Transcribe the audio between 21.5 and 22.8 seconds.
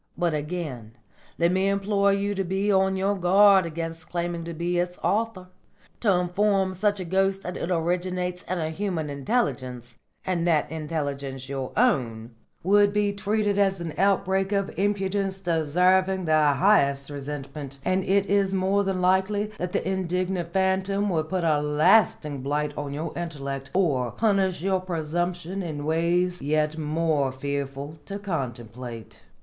lasting blight